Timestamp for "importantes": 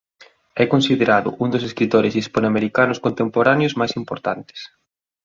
4.01-4.59